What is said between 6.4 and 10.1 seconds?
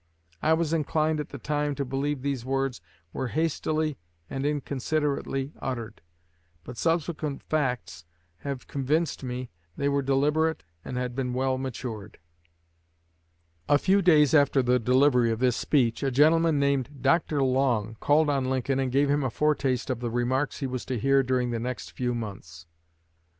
but subsequent facts have convinced me they were